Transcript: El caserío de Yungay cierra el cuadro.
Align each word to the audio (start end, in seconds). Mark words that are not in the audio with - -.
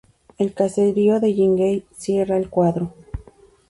El 0.39 0.55
caserío 0.55 1.19
de 1.19 1.35
Yungay 1.35 1.85
cierra 1.95 2.35
el 2.35 2.49
cuadro. 2.49 2.91